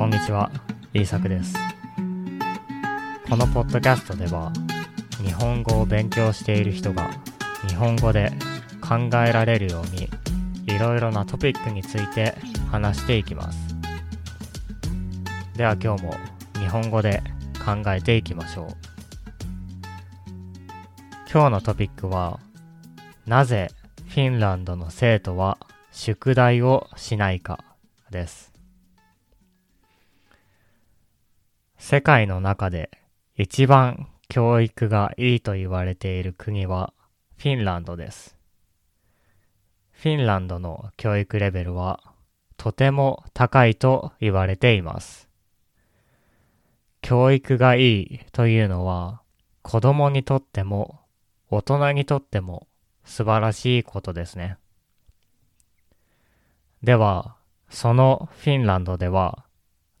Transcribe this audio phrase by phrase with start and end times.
[0.00, 0.50] こんにちは、
[0.94, 1.54] イーサクです。
[3.28, 4.50] このポッドキャストでは、
[5.22, 7.10] 日本語を勉強している人が
[7.68, 8.32] 日本語で
[8.80, 10.08] 考えられるように、
[10.74, 12.34] いろいろなトピックについて
[12.70, 13.58] 話していきます。
[15.54, 16.14] では今日も
[16.54, 17.22] 日本語で
[17.62, 18.76] 考えていきましょう。
[21.30, 22.40] 今日のトピックは、
[23.26, 23.70] なぜ
[24.08, 25.58] フィンランドの生徒は
[25.92, 27.62] 宿題をしないか
[28.10, 28.50] です。
[31.82, 32.90] 世界の中で
[33.36, 36.92] 一番教育がいいと言われている国は
[37.38, 38.36] フィンランドです。
[39.90, 42.00] フィンランドの教育レベルは
[42.58, 45.26] とても高いと言われています。
[47.00, 49.22] 教育がいいというのは
[49.62, 51.00] 子供にとっても
[51.48, 52.68] 大人にとっても
[53.04, 54.58] 素晴らしいことですね。
[56.82, 57.36] では、
[57.70, 59.46] そのフィンランドでは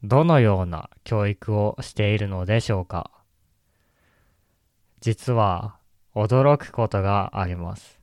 [0.02, 3.10] どのような教育をしているのでしょうか？
[5.00, 5.76] 実は
[6.14, 8.00] 驚くことがあります。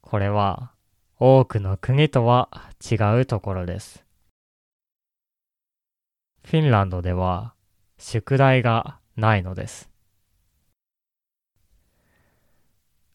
[0.00, 0.72] これは
[1.18, 2.48] 多くの国とは
[2.90, 4.04] 違うところです。
[6.44, 7.54] フィンランドでは
[7.98, 9.88] 宿題がないのです。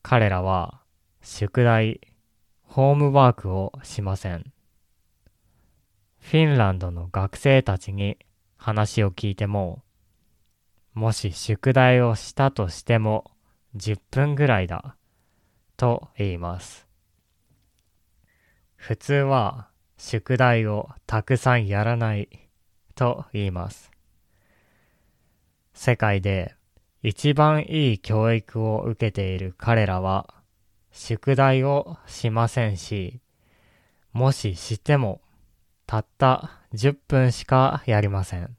[0.03, 0.81] 彼らは
[1.21, 1.99] 宿題、
[2.61, 4.53] ホームワークをしません。
[6.29, 8.17] フィンランドの学生たちに
[8.57, 9.81] 話を聞いても、
[10.93, 13.31] もし宿題をしたとしても
[13.77, 14.97] 10分ぐらいだ
[15.77, 16.85] と言います。
[18.75, 22.49] 普通は宿題をたくさんやらない
[22.93, 23.89] と言います。
[25.73, 26.55] 世界で
[27.03, 30.33] 一番いい教育を受けている彼らは
[30.91, 33.21] 宿題をしませんし、
[34.11, 35.21] もししても
[35.87, 38.57] たった10分しかやりません。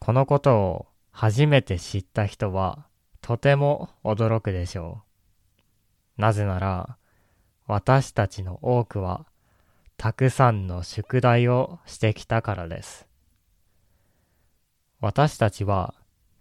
[0.00, 2.88] このことを初めて知った人は
[3.20, 5.04] とても驚くでしょ
[6.18, 6.20] う。
[6.20, 6.96] なぜなら
[7.68, 9.24] 私たちの多くは
[9.96, 13.06] たくさんの宿題をしてきたからです。
[15.00, 15.94] 私たちは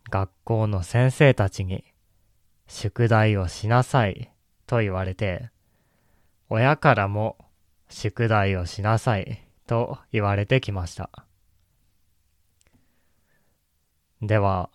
[0.09, 1.84] 学校の先生たちに
[2.68, 4.31] 宿題をしなさい
[4.66, 5.52] と言われて
[6.50, 7.38] 親からも
[7.91, 11.09] 宿題をしなさいと言われてきました。
[14.22, 14.69] では、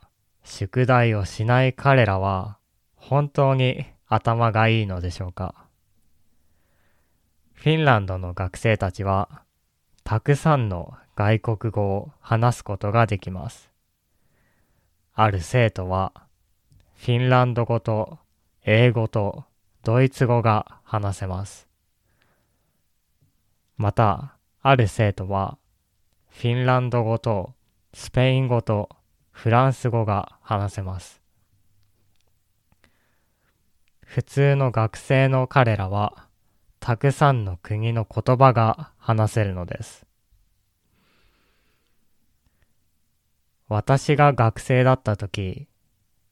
[0.44, 2.58] 宿題をしない彼らは
[2.94, 5.66] 本当に頭がいいのでしょうか
[7.52, 9.42] フィンランドの学生たちは
[10.04, 13.70] たくさんの外国語を話すことができます。
[15.14, 16.12] ある生徒は
[16.94, 18.18] フィンランド語と
[18.64, 19.44] 英語と
[19.82, 21.65] ドイツ語が話せます。
[23.76, 25.58] また、ある生徒は、
[26.28, 27.54] フィンランド語と
[27.92, 28.88] スペイン語と
[29.30, 31.20] フランス語が話せます。
[34.02, 36.26] 普通の学生の彼らは、
[36.80, 40.06] たくさんの国の言葉が話せるのです。
[43.68, 45.68] 私が学生だった時、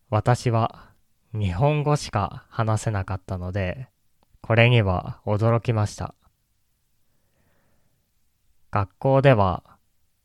[0.09, 0.91] 私は
[1.33, 3.89] 日本語しか話せなかったので、
[4.41, 6.15] これには驚きました。
[8.75, 9.63] 学校では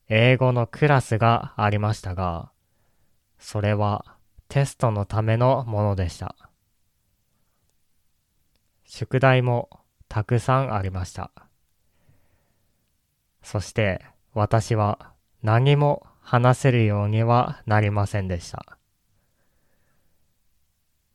[0.08, 2.50] 英語のクラスがありましたが、
[3.38, 4.18] それは
[4.48, 6.36] テストのためのものでした。
[8.86, 9.70] 宿題も
[10.08, 11.30] たくさんありました。
[13.44, 14.02] そして
[14.34, 18.80] 私は何も話せるようにはなりませんでした。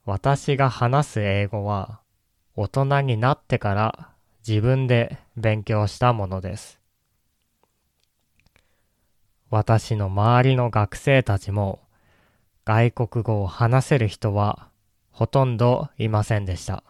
[0.04, 2.00] 私が話す英語は
[2.54, 4.10] 大人になってから
[4.46, 6.83] 自分で勉強したものです。
[9.54, 11.78] 私の周りの学生たちも
[12.64, 14.68] 外国語を話せる人は
[15.12, 16.82] ほとんどいませんでした。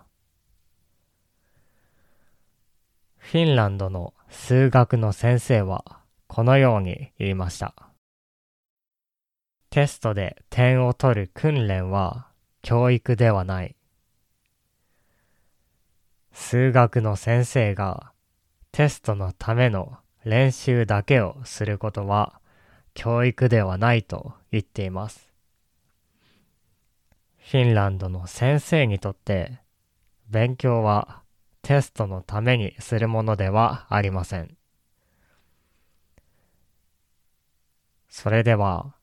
[3.18, 5.84] フィンランドの数学の先生は
[6.26, 7.74] このように言いました。
[9.68, 12.28] テストで点を取る訓練は
[12.62, 13.76] 教育ではない。
[16.32, 18.12] 数学の先生が
[18.72, 22.40] テストのための練習だけをすることは
[22.94, 25.32] 教育ではないと言っています。
[27.50, 29.58] フィンランドの先生にとって
[30.30, 31.22] 勉強は
[31.62, 34.56] テストのためにするものではありません。
[38.08, 38.94] それでは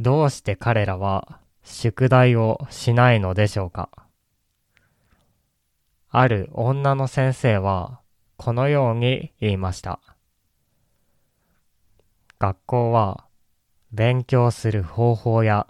[0.00, 3.90] どうして彼らは宿題をしないのでしょうか？
[6.08, 8.00] ある女の先生は
[8.36, 10.00] このように言いました。
[12.38, 13.24] 学校は
[13.92, 15.66] 勉強する方法や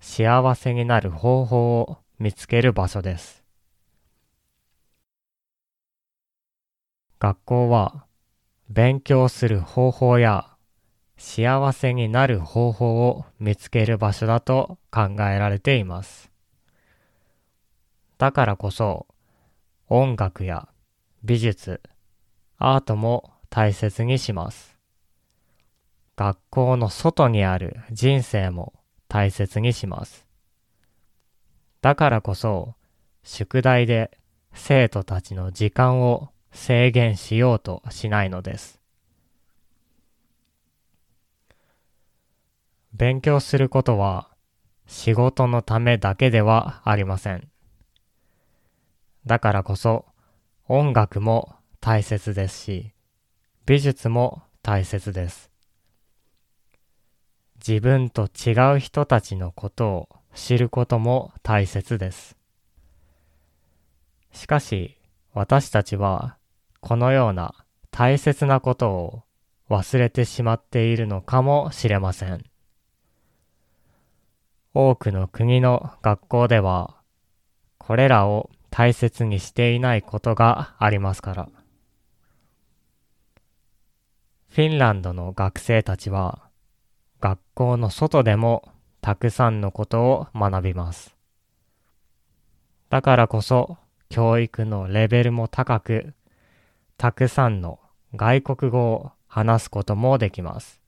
[0.00, 3.42] 幸せになる方法を見つける場所です。
[7.18, 8.04] 学校は
[8.68, 10.46] 勉強する方法や
[11.16, 16.30] 幸せになる方法を見つける場所だと考えられています。
[18.18, 19.06] だからこそ
[19.88, 20.68] 音楽や
[21.24, 21.80] 美術、
[22.58, 24.69] アートも大切にします。
[26.16, 28.74] 学校の外にある人生も
[29.08, 30.26] 大切にします。
[31.80, 32.74] だからこそ、
[33.22, 34.10] 宿題で
[34.52, 38.80] 生徒たちの時間を制限しようとしないのです。
[42.92, 44.28] 勉強することは
[44.86, 47.48] 仕事のためだけではありません。
[49.26, 50.06] だからこそ
[50.66, 52.92] 音楽も大切ですし、
[53.64, 55.49] 美術も大切です。
[57.66, 62.36] 自分と違う人たちのことを知ることも大切です。
[64.32, 64.96] しかし、
[65.34, 66.36] 私たちは
[66.80, 67.54] このような
[67.90, 69.22] 大切なことを
[69.68, 72.44] 忘れてしまっているのかもしれません。
[74.72, 76.96] 多くの国の学校では、
[77.78, 81.48] これらを大切にしていないことがありますから。
[84.48, 86.49] フィンランドの学生たちは、
[87.20, 91.14] 学校の外でもたくさんのことを学びます。
[92.88, 93.76] だからこそ、
[94.08, 96.14] 教育のレベルも高く、
[96.96, 97.78] たくさんの
[98.14, 100.80] 外国語を話すこともできます。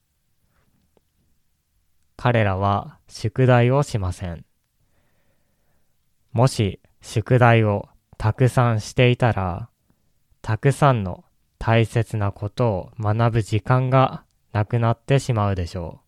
[2.17, 4.45] 彼らは宿題をしません。
[6.31, 7.87] もし宿題を
[8.17, 9.69] たくさんしていたら、
[10.41, 11.23] たくさんの
[11.57, 16.02] 大切なことを学ぶ時間がなくなってしまうでしょう。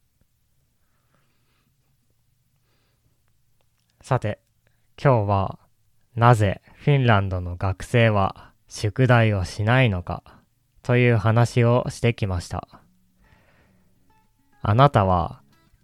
[4.08, 4.38] さて、
[5.04, 5.58] 今日は
[6.16, 10.22] なぜフィンランドの学生は宿題をしないのか
[10.84, 12.68] という話をしてきました。
[14.62, 15.42] あなたは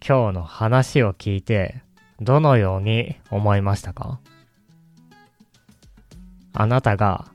[0.08, 1.82] 今日の話を聞いて
[2.20, 4.20] どのように思いましたか？
[6.54, 7.26] あなたが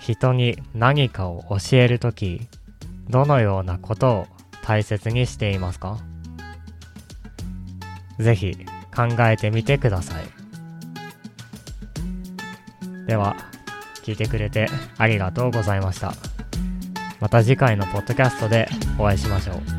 [0.00, 2.40] 人に何かを教えるとき、
[3.08, 4.26] どのようなことを
[4.64, 5.96] 大切にしていますか？
[8.18, 8.56] ぜひ
[8.94, 10.24] 考えてみてください。
[13.06, 13.36] では、
[14.02, 14.68] 聞いてくれて
[14.98, 16.14] ありがとうございました。
[17.20, 18.68] また次回のポッドキャストで
[18.98, 19.73] お会いしましょう。